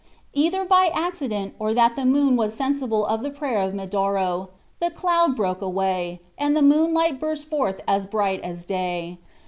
Either 0.33 0.65
by 0.65 0.89
accident, 0.95 1.53
or 1.59 1.75
that 1.75 1.95
the 1.95 2.07
moon 2.07 2.35
was 2.35 2.55
sensible 2.55 3.05
of 3.05 3.21
the 3.21 3.29
prayer 3.29 3.61
of 3.61 3.75
Medoro, 3.75 4.49
the 4.79 4.89
cloud 4.89 5.35
broke 5.35 5.61
away, 5.61 6.19
and 6.39 6.57
the 6.57 6.63
moonlight 6.63 7.19
burst 7.19 7.47
forth 7.47 7.79
as 7.87 8.07
bright 8.07 8.41
as 8.41 8.65
day. 8.65 9.19